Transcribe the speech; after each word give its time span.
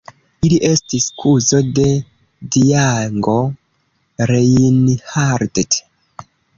Li 0.51 0.55
estis 0.69 1.05
kuzo 1.23 1.59
de 1.81 1.85
Django 2.57 3.39
Reinhardt. 4.35 5.67